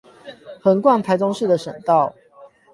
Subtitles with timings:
[0.63, 2.15] 橫貫臺中市的省道